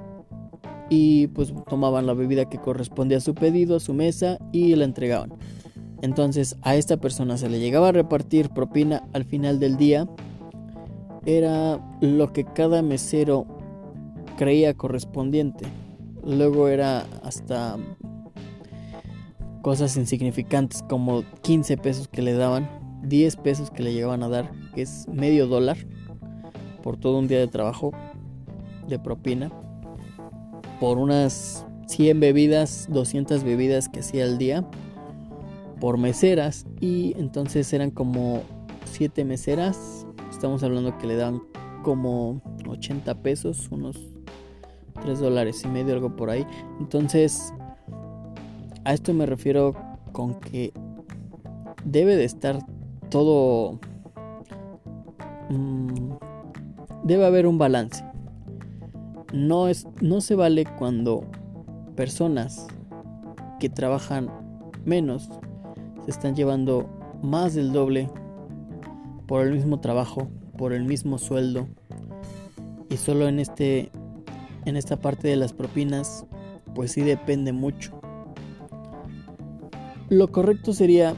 y 0.95 1.29
pues 1.29 1.55
tomaban 1.71 2.05
la 2.05 2.13
bebida 2.13 2.51
que 2.51 2.59
correspondía 2.59 3.17
a 3.17 3.23
su 3.23 3.35
pedido, 3.35 3.77
a 3.77 3.81
su 3.81 3.95
mesa 3.95 4.37
y 4.53 4.77
la 4.77 4.85
entregaban. 4.85 5.33
Entonces 6.03 6.55
a 6.61 6.77
esta 6.77 6.99
persona 6.99 7.39
se 7.39 7.49
le 7.49 7.61
llegaba 7.61 7.89
a 7.89 7.93
repartir 7.93 8.51
propina 8.51 9.03
al 9.15 9.25
final 9.25 9.59
del 9.59 9.79
día. 9.79 10.07
Era 11.25 11.81
lo 12.03 12.35
que 12.35 12.45
cada 12.45 12.83
mesero 12.83 13.47
creía 14.37 14.75
correspondiente. 14.75 15.65
Luego 16.27 16.69
era 16.69 17.07
hasta 17.23 17.79
cosas 19.63 19.97
insignificantes 19.97 20.83
como 20.91 21.25
15 21.41 21.79
pesos 21.79 22.07
que 22.07 22.21
le 22.21 22.35
daban, 22.35 22.69
10 23.05 23.37
pesos 23.37 23.71
que 23.71 23.83
le 23.83 23.95
llegaban 23.95 24.23
a 24.23 24.29
dar, 24.29 24.53
que 24.75 24.83
es 24.83 25.09
medio 25.09 25.47
dólar 25.47 25.79
por 26.83 26.99
todo 26.99 27.19
un 27.19 27.29
día 27.29 27.39
de 27.39 27.49
trabajo 27.49 27.93
de 28.89 28.99
propina, 28.99 29.51
por 30.83 30.99
unas 30.99 31.65
100 31.87 32.19
bebidas, 32.19 32.89
200 32.91 33.45
bebidas 33.45 33.89
que 33.89 34.01
hacía 34.01 34.25
al 34.25 34.37
día, 34.37 34.65
por 35.79 35.97
meseras. 35.97 36.67
Y 36.81 37.15
entonces 37.21 37.73
eran 37.73 37.93
como 37.93 38.43
7 38.87 39.25
meseras, 39.25 40.05
estamos 40.29 40.65
hablando 40.65 40.99
que 40.99 41.07
le 41.07 41.15
daban 41.15 41.41
como 41.85 42.43
80 42.67 43.15
pesos, 43.23 43.69
unos 43.71 43.97
3 45.03 45.21
dólares 45.21 45.63
y 45.65 45.69
medio, 45.69 45.95
algo 45.95 46.17
por 46.17 46.31
ahí, 46.31 46.45
entonces 46.81 47.55
a 48.83 48.93
esto 48.93 49.15
me 49.15 49.25
refiero 49.25 49.77
con 50.11 50.41
que 50.41 50.73
debe 51.85 52.17
de 52.17 52.25
estar 52.25 52.59
todo... 53.09 53.79
Mm, 55.49 56.15
debe 57.05 57.25
haber 57.25 57.47
un 57.47 57.57
balance. 57.57 58.03
No, 59.33 59.69
es, 59.69 59.87
no 60.01 60.21
se 60.21 60.35
vale 60.35 60.65
cuando 60.79 61.25
personas 61.97 62.67
que 63.61 63.69
trabajan 63.69 64.31
menos 64.85 65.31
se 66.05 66.11
están 66.11 66.35
llevando 66.35 66.89
más 67.23 67.55
del 67.55 67.73
doble 67.73 68.11
por 69.27 69.47
el 69.47 69.53
mismo 69.53 69.81
trabajo, 69.81 70.29
por 70.59 70.73
el 70.73 70.85
mismo 70.85 71.19
sueldo. 71.19 71.69
Y 72.91 72.97
solo 72.97 73.29
en 73.29 73.39
este 73.39 73.91
en 74.65 74.77
esta 74.77 74.97
parte 74.97 75.29
de 75.29 75.37
las 75.37 75.53
propinas 75.53 76.27
pues 76.75 76.93
sí 76.93 77.03
depende 77.03 77.53
mucho. 77.53 78.01
Lo 80.09 80.31
correcto 80.31 80.73
sería 80.73 81.15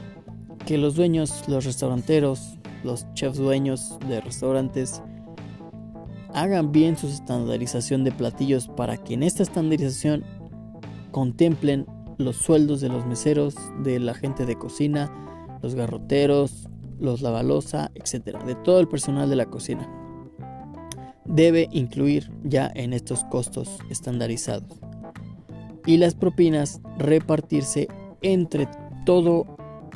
que 0.65 0.77
los 0.77 0.95
dueños, 0.95 1.43
los 1.47 1.65
restauranteros, 1.65 2.57
los 2.83 3.11
chefs 3.13 3.37
dueños 3.37 3.97
de 4.07 4.21
restaurantes 4.21 5.01
hagan 6.35 6.73
bien 6.73 6.97
su 6.97 7.07
estandarización 7.07 8.03
de 8.03 8.11
platillos 8.11 8.67
para 8.67 8.97
que 8.97 9.13
en 9.13 9.23
esta 9.23 9.41
estandarización 9.41 10.23
contemplen 11.11 11.85
los 12.17 12.35
sueldos 12.35 12.81
de 12.81 12.89
los 12.89 13.05
meseros, 13.05 13.55
de 13.83 13.99
la 13.99 14.13
gente 14.13 14.45
de 14.45 14.57
cocina, 14.57 15.09
los 15.63 15.75
garroteros, 15.75 16.69
los 16.99 17.21
lavalosa, 17.21 17.89
etcétera, 17.95 18.43
de 18.43 18.55
todo 18.55 18.81
el 18.81 18.89
personal 18.89 19.29
de 19.29 19.37
la 19.37 19.45
cocina. 19.45 19.89
Debe 21.23 21.69
incluir 21.71 22.29
ya 22.43 22.69
en 22.75 22.91
estos 22.91 23.23
costos 23.25 23.79
estandarizados. 23.89 24.79
Y 25.85 25.97
las 25.97 26.15
propinas 26.15 26.81
repartirse 26.97 27.87
entre 28.21 28.67
todo, 29.05 29.45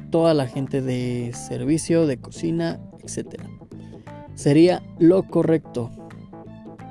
toda 0.10 0.34
la 0.34 0.48
gente 0.48 0.82
de 0.82 1.34
servicio, 1.34 2.08
de 2.08 2.18
cocina, 2.18 2.80
etc. 3.04 3.42
Sería 4.36 4.82
lo 5.00 5.24
correcto. 5.24 5.92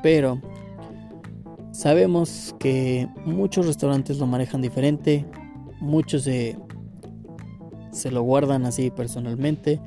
Pero 0.02 0.40
sabemos 1.72 2.54
que 2.58 3.08
muchos 3.24 3.66
restaurantes 3.66 4.18
lo 4.18 4.26
manejan 4.26 4.62
diferente, 4.62 5.24
muchos 5.80 6.22
se, 6.22 6.58
se 7.92 8.10
lo 8.10 8.22
guardan 8.22 8.66
así 8.66 8.90
personalmente 8.90 9.80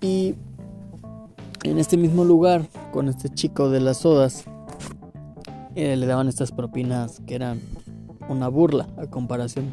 y 0.00 0.34
en 1.64 1.78
este 1.78 1.96
mismo 1.96 2.24
lugar 2.24 2.66
con 2.92 3.08
este 3.08 3.28
chico 3.28 3.70
de 3.70 3.80
las 3.80 3.98
sodas 3.98 4.44
eh, 5.74 5.96
le 5.96 6.06
daban 6.06 6.28
estas 6.28 6.52
propinas 6.52 7.20
que 7.26 7.34
eran 7.34 7.60
una 8.28 8.48
burla 8.48 8.88
a 8.96 9.06
comparación 9.06 9.66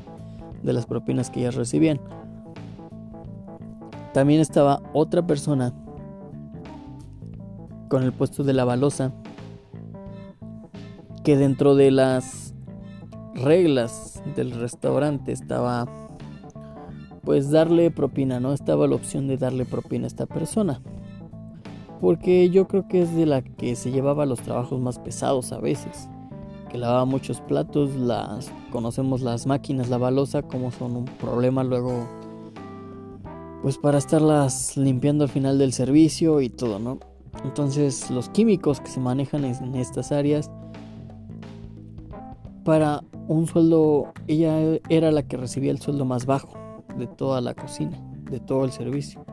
de 0.63 0.74
las 0.74 0.86
propinas 0.86 1.29
que 1.29 1.41
ellas 1.41 1.56
recibían. 1.56 2.00
También 4.13 4.41
estaba 4.41 4.82
otra 4.94 5.25
persona 5.25 5.74
con 7.89 8.03
el 8.03 8.13
puesto 8.13 8.44
de 8.44 8.53
la 8.53 8.65
balosa 8.65 9.12
que 11.29 11.38
dentro 11.38 11.75
de 11.75 11.91
las 11.91 12.55
reglas 13.36 14.24
del 14.36 14.50
restaurante 14.50 15.31
estaba 15.31 15.86
pues 17.24 17.51
darle 17.51 17.91
propina, 17.91 18.39
no 18.39 18.51
estaba 18.51 18.88
la 18.88 18.95
opción 18.95 19.27
de 19.27 19.38
darle 19.38 19.65
propina 19.65 20.05
a 20.05 20.07
esta 20.07 20.25
persona. 20.25 20.81
Porque 22.01 22.50
yo 22.50 22.67
creo 22.67 22.88
que 22.88 23.03
es 23.03 23.15
de 23.15 23.27
la 23.27 23.43
que 23.43 23.75
se 23.75 23.91
llevaba 23.91 24.25
los 24.25 24.39
trabajos 24.39 24.81
más 24.81 24.98
pesados 24.98 25.51
a 25.51 25.59
veces. 25.59 26.09
Que 26.71 26.79
lavaba 26.79 27.05
muchos 27.05 27.41
platos, 27.41 27.93
las 27.95 28.51
conocemos 28.71 29.21
las 29.21 29.45
máquinas, 29.45 29.88
la 29.88 30.00
balosa, 30.00 30.41
como 30.41 30.71
son 30.71 30.95
un 30.95 31.05
problema 31.05 31.63
luego 31.63 32.07
pues 33.62 33.77
para 33.77 34.00
estarlas 34.00 34.77
limpiando 34.77 35.25
al 35.25 35.29
final 35.29 35.59
del 35.59 35.74
servicio 35.74 36.41
y 36.41 36.50
todo, 36.50 36.79
¿no? 36.79 36.98
Entonces 37.43 38.09
los 38.09 38.29
químicos 38.29 38.81
que 38.81 38.89
se 38.89 39.00
manejan 39.00 39.45
en 39.45 39.75
estas 39.75 40.12
áreas 40.12 40.50
para 42.69 43.03
un 43.27 43.47
sueldo, 43.47 44.13
ella 44.27 44.79
era 44.89 45.09
la 45.11 45.23
que 45.23 45.38
recibía 45.38 45.71
el 45.71 45.79
sueldo 45.79 46.05
más 46.05 46.27
bajo 46.27 46.53
de 46.99 47.07
toda 47.07 47.41
la 47.41 47.55
cocina, 47.55 47.99
de 48.29 48.39
todo 48.39 48.63
el 48.63 48.71
servicio. 48.71 49.25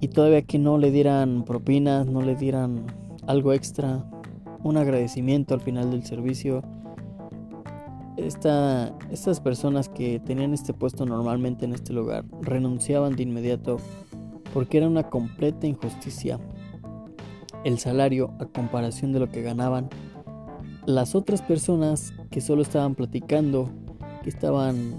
Y 0.00 0.08
todavía 0.08 0.42
que 0.42 0.58
no 0.58 0.78
le 0.78 0.90
dieran 0.90 1.44
propinas, 1.44 2.08
no 2.08 2.22
le 2.22 2.34
dieran 2.34 2.86
algo 3.28 3.52
extra, 3.52 4.04
un 4.64 4.76
agradecimiento 4.76 5.54
al 5.54 5.60
final 5.60 5.92
del 5.92 6.02
servicio, 6.02 6.64
esta, 8.16 8.92
estas 9.12 9.38
personas 9.40 9.88
que 9.88 10.18
tenían 10.18 10.54
este 10.54 10.74
puesto 10.74 11.06
normalmente 11.06 11.66
en 11.66 11.72
este 11.72 11.92
lugar 11.92 12.24
renunciaban 12.42 13.14
de 13.14 13.22
inmediato 13.22 13.76
porque 14.52 14.78
era 14.78 14.88
una 14.88 15.04
completa 15.04 15.68
injusticia 15.68 16.40
el 17.62 17.78
salario 17.78 18.34
a 18.40 18.46
comparación 18.46 19.12
de 19.12 19.20
lo 19.20 19.28
que 19.28 19.42
ganaban 19.42 19.88
las 20.86 21.14
otras 21.14 21.42
personas 21.42 22.14
que 22.30 22.40
solo 22.40 22.62
estaban 22.62 22.94
platicando, 22.94 23.70
que 24.22 24.30
estaban 24.30 24.94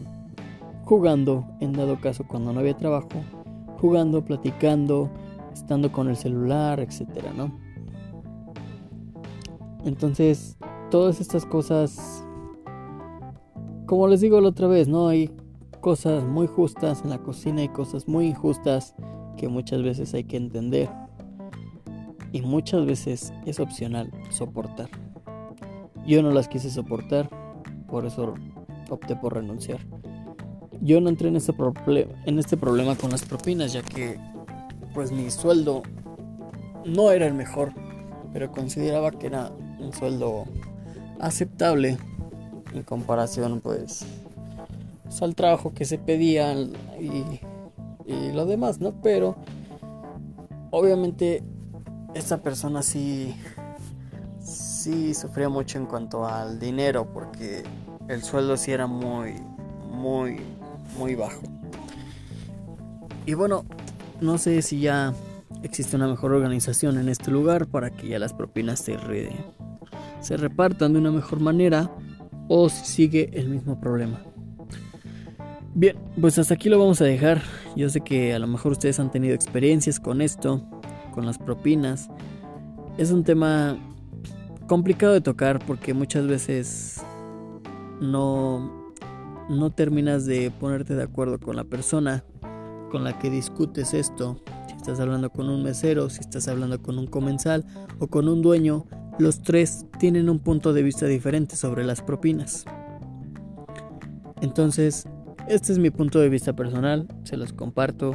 jugando, 0.84 1.46
en 1.60 1.74
dado 1.74 2.00
caso 2.00 2.26
cuando 2.28 2.54
no 2.54 2.60
había 2.60 2.78
trabajo, 2.78 3.10
jugando, 3.80 4.24
platicando, 4.24 5.10
estando 5.54 5.92
con 5.92 6.10
el 6.10 6.16
celular, 6.16 6.80
etcétera, 6.80 7.34
¿no? 7.34 7.58
Entonces, 9.86 10.58
todas 10.92 11.22
estas 11.22 11.46
cosas 11.46 12.24
como 13.88 14.10
les 14.10 14.20
digo 14.20 14.42
la 14.42 14.50
otra 14.50 14.68
vez, 14.68 14.90
no 14.90 15.08
hay 15.08 15.32
cosas 15.80 16.26
muy 16.26 16.46
justas 16.46 17.04
en 17.06 17.10
la 17.10 17.20
cocina 17.20 17.64
y 17.64 17.70
cosas 17.70 18.06
muy 18.06 18.28
injustas 18.28 18.94
que 19.38 19.48
muchas 19.48 19.82
veces 19.82 20.14
hay 20.14 20.26
que 20.26 20.36
entender. 20.36 20.90
Y 22.34 22.42
muchas 22.42 22.86
veces 22.86 23.34
es 23.46 23.62
opcional 23.62 24.12
soportar. 24.30 24.90
Yo 26.08 26.24
no 26.24 26.32
las 26.32 26.48
quise 26.48 26.70
soportar, 26.70 27.30
por 27.88 28.06
eso 28.06 28.34
opté 28.90 29.16
por 29.16 29.36
renunciar. 29.36 29.80
Yo 30.82 31.02
no 31.02 31.10
entré 31.10 31.28
en 31.28 31.36
este, 31.36 31.54
en 32.26 32.40
este 32.40 32.56
problema 32.56 32.96
con 32.96 33.12
las 33.12 33.26
propinas, 33.26 33.74
ya 33.74 33.82
que 33.82 34.18
pues 34.94 35.12
mi 35.12 35.30
sueldo 35.30 35.84
no 36.86 37.12
era 37.12 37.28
el 37.28 37.34
mejor, 37.34 37.74
pero 38.32 38.52
consideraba 38.52 39.12
que 39.12 39.28
era 39.28 39.52
un 39.80 39.92
sueldo 39.94 40.46
aceptable 41.20 41.98
en 42.74 42.84
comparación 42.84 43.60
pues, 43.60 44.06
pues, 45.04 45.22
al 45.22 45.36
trabajo 45.36 45.74
que 45.74 45.86
se 45.86 45.98
pedía 45.98 46.54
y, 46.54 47.42
y 48.06 48.32
lo 48.34 48.46
demás, 48.46 48.80
¿no? 48.80 48.94
Pero 49.02 49.36
obviamente 50.72 51.44
esta 52.14 52.38
persona 52.38 52.82
sí, 52.82 53.36
sí 54.88 55.14
sufría 55.14 55.50
mucho 55.50 55.78
en 55.78 55.86
cuanto 55.86 56.26
al 56.26 56.60
dinero 56.60 57.12
porque 57.14 57.64
el 58.08 58.24
sueldo 58.24 58.56
sí 58.56 58.72
era 58.72 58.88
muy, 58.88 59.34
muy, 59.92 60.38
muy 60.98 61.14
bajo. 61.14 61.42
Y 63.26 63.34
bueno, 63.34 63.66
no 64.22 64.38
sé 64.38 64.62
si 64.62 64.80
ya 64.80 65.14
existe 65.62 65.98
una 65.98 66.08
mejor 66.08 66.32
organización 66.32 66.98
en 66.98 67.10
este 67.10 67.32
lugar 67.32 67.68
para 67.68 67.90
que 67.90 68.08
ya 68.08 68.18
las 68.18 68.32
propinas 68.32 68.80
se, 68.80 68.98
se 70.22 70.38
repartan 70.38 70.94
de 70.94 71.00
una 71.00 71.12
mejor 71.12 71.42
manera 71.42 71.92
o 72.48 72.70
si 72.70 72.86
sigue 72.86 73.30
el 73.34 73.50
mismo 73.50 73.82
problema. 73.82 74.22
Bien, 75.74 75.98
pues 76.20 76.40
hasta 76.40 76.54
aquí 76.54 76.70
lo 76.70 76.80
vamos 76.80 77.02
a 77.02 77.06
dejar. 77.06 77.42
Yo 77.76 77.90
sé 77.90 78.00
que 78.00 78.34
a 78.34 78.40
lo 78.40 78.48
mejor 78.48 78.72
ustedes 78.72 79.02
han 79.02 79.12
tenido 79.12 79.36
experiencias 79.36 80.00
con 80.00 80.22
esto, 80.22 80.64
con 81.12 81.26
las 81.26 81.38
propinas. 81.38 82.08
Es 82.98 83.12
un 83.12 83.26
tema 83.26 83.78
complicado 84.68 85.14
de 85.14 85.22
tocar 85.22 85.60
porque 85.66 85.94
muchas 85.94 86.28
veces 86.28 87.02
no, 88.02 88.94
no 89.50 89.72
terminas 89.72 90.26
de 90.26 90.52
ponerte 90.52 90.96
de 90.96 91.04
acuerdo 91.04 91.40
con 91.40 91.56
la 91.56 91.64
persona 91.64 92.24
con 92.92 93.04
la 93.04 93.18
que 93.18 93.30
discutes 93.30 93.94
esto. 93.94 94.42
Si 94.68 94.76
estás 94.76 95.00
hablando 95.00 95.30
con 95.30 95.50
un 95.50 95.64
mesero, 95.64 96.10
si 96.10 96.20
estás 96.20 96.48
hablando 96.48 96.82
con 96.82 96.98
un 97.00 97.08
comensal 97.08 97.66
o 98.00 98.08
con 98.08 98.28
un 98.28 98.42
dueño, 98.42 98.86
los 99.20 99.42
tres 99.42 99.86
tienen 100.00 100.30
un 100.30 100.40
punto 100.40 100.74
de 100.74 100.84
vista 100.84 101.06
diferente 101.06 101.56
sobre 101.56 101.84
las 101.84 102.02
propinas. 102.02 102.66
Entonces, 104.42 105.08
este 105.48 105.72
es 105.72 105.80
mi 105.80 105.90
punto 105.90 106.20
de 106.20 106.30
vista 106.30 106.54
personal, 106.54 107.08
se 107.24 107.38
los 107.38 107.54
comparto. 107.54 108.14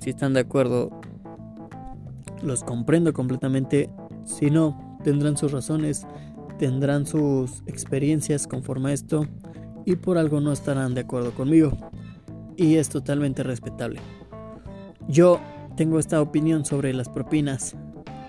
Si 0.00 0.10
están 0.10 0.34
de 0.34 0.40
acuerdo, 0.40 1.00
los 2.42 2.62
comprendo 2.62 3.12
completamente. 3.12 3.88
Si 4.24 4.50
no, 4.50 4.83
tendrán 5.04 5.36
sus 5.36 5.52
razones, 5.52 6.06
tendrán 6.58 7.06
sus 7.06 7.62
experiencias 7.66 8.48
conforme 8.48 8.90
a 8.90 8.94
esto 8.94 9.26
y 9.84 9.96
por 9.96 10.18
algo 10.18 10.40
no 10.40 10.50
estarán 10.50 10.94
de 10.94 11.02
acuerdo 11.02 11.32
conmigo. 11.32 11.70
Y 12.56 12.76
es 12.76 12.88
totalmente 12.88 13.42
respetable. 13.42 14.00
Yo 15.06 15.40
tengo 15.76 15.98
esta 15.98 16.20
opinión 16.20 16.64
sobre 16.64 16.92
las 16.92 17.08
propinas 17.08 17.76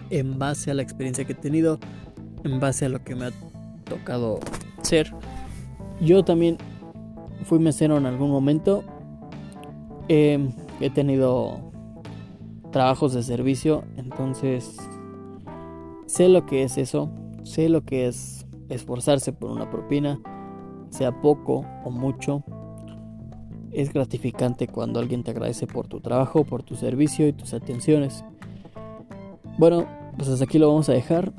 en 0.10 0.38
base 0.38 0.72
a 0.72 0.74
la 0.74 0.82
experiencia 0.82 1.26
que 1.26 1.34
he 1.34 1.36
tenido, 1.36 1.80
en 2.44 2.60
base 2.60 2.86
a 2.86 2.90
lo 2.90 3.04
que 3.04 3.16
me 3.16 3.26
ha 3.26 3.32
tocado 3.86 4.40
ser. 4.82 5.12
Yo 6.02 6.24
también 6.24 6.58
fui 7.44 7.60
mesero 7.60 7.98
en 7.98 8.06
algún 8.06 8.30
momento. 8.30 8.84
he 10.08 10.90
tenido 10.94 11.72
trabajos 12.72 13.14
de 13.14 13.24
servicio, 13.24 13.86
entonces 13.96 14.78
sé 16.16 16.30
lo 16.30 16.46
que 16.46 16.64
es 16.64 16.78
eso, 16.78 17.10
sé 17.44 17.68
lo 17.68 17.84
que 17.84 18.08
es 18.08 18.46
esforzarse 18.70 19.34
por 19.34 19.52
una 19.52 19.70
propina, 19.70 20.18
sea 20.90 21.12
poco 21.22 21.66
o 21.84 21.92
mucho. 21.92 22.42
Es 23.74 23.92
gratificante 23.92 24.70
cuando 24.70 25.02
alguien 25.02 25.26
te 25.26 25.32
agradece 25.32 25.68
por 25.68 25.90
tu 25.90 26.00
trabajo, 26.00 26.46
por 26.46 26.64
tu 26.64 26.76
servicio 26.78 27.28
y 27.28 27.34
tus 27.34 27.54
atenciones. 27.54 28.24
Bueno, 29.58 29.88
pues 30.16 30.30
hasta 30.30 30.46
aquí 30.46 30.58
lo 30.58 30.70
vamos 30.70 30.88
a 30.88 30.94
dejar. 30.94 31.34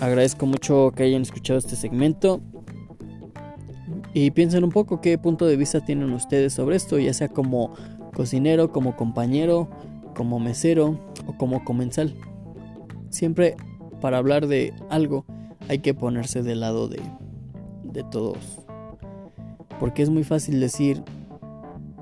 Agradezco 0.00 0.44
mucho 0.44 0.90
que 0.90 1.04
hayan 1.04 1.22
escuchado 1.22 1.60
este 1.60 1.76
segmento. 1.76 2.40
Y 4.12 4.32
piensen 4.32 4.64
un 4.64 4.70
poco 4.70 5.00
qué 5.00 5.18
punto 5.18 5.46
de 5.46 5.56
vista 5.56 5.84
tienen 5.84 6.12
ustedes 6.12 6.52
sobre 6.52 6.74
esto, 6.74 6.98
ya 6.98 7.14
sea 7.14 7.28
como 7.28 7.74
cocinero, 8.12 8.72
como 8.72 8.96
compañero, 8.96 9.68
como 10.16 10.40
mesero 10.40 10.98
o 11.28 11.36
como 11.38 11.64
comensal. 11.64 12.12
Siempre 13.10 13.54
para 14.00 14.18
hablar 14.18 14.46
de 14.46 14.72
algo 14.90 15.24
hay 15.68 15.78
que 15.78 15.94
ponerse 15.94 16.42
del 16.42 16.60
lado 16.60 16.88
de, 16.88 17.00
de 17.84 18.04
todos. 18.04 18.60
Porque 19.80 20.02
es 20.02 20.10
muy 20.10 20.24
fácil 20.24 20.60
decir, 20.60 21.02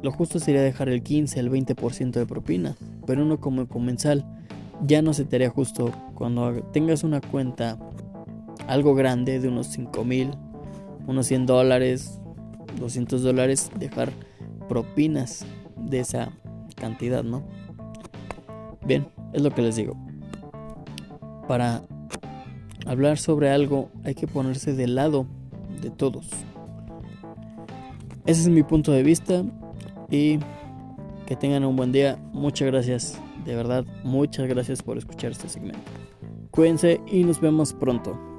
lo 0.02 0.12
justo 0.12 0.38
sería 0.38 0.62
dejar 0.62 0.88
el 0.88 1.02
15, 1.02 1.40
el 1.40 1.50
20% 1.50 2.12
de 2.12 2.26
propina, 2.26 2.76
pero 3.06 3.22
uno 3.22 3.40
como 3.40 3.66
comensal 3.66 4.24
ya 4.86 5.02
no 5.02 5.14
se 5.14 5.24
te 5.24 5.36
haría 5.36 5.50
justo 5.50 5.90
cuando 6.14 6.62
tengas 6.72 7.04
una 7.04 7.20
cuenta 7.20 7.78
algo 8.66 8.94
grande 8.94 9.40
de 9.40 9.48
unos 9.48 9.68
5 9.68 10.04
mil, 10.04 10.30
unos 11.06 11.26
100 11.26 11.46
dólares, 11.46 12.20
200 12.78 13.22
dólares, 13.22 13.70
dejar 13.78 14.12
propinas 14.68 15.44
de 15.76 16.00
esa 16.00 16.32
cantidad, 16.76 17.22
¿no? 17.22 17.44
Bien, 18.86 19.06
es 19.32 19.42
lo 19.42 19.50
que 19.50 19.62
les 19.62 19.76
digo. 19.76 19.96
Para 21.48 21.82
hablar 22.86 23.18
sobre 23.18 23.50
algo 23.50 23.90
hay 24.04 24.14
que 24.14 24.26
ponerse 24.26 24.74
del 24.74 24.94
lado 24.94 25.26
de 25.80 25.90
todos. 25.90 26.28
Ese 28.26 28.42
es 28.42 28.48
mi 28.48 28.62
punto 28.62 28.92
de 28.92 29.02
vista 29.02 29.44
y 30.10 30.38
que 31.26 31.36
tengan 31.36 31.64
un 31.64 31.76
buen 31.76 31.92
día. 31.92 32.18
Muchas 32.32 32.68
gracias, 32.68 33.20
de 33.44 33.54
verdad, 33.54 33.84
muchas 34.02 34.48
gracias 34.48 34.82
por 34.82 34.96
escuchar 34.96 35.32
este 35.32 35.48
segmento. 35.48 35.80
Cuídense 36.50 37.00
y 37.06 37.24
nos 37.24 37.40
vemos 37.40 37.72
pronto. 37.72 38.33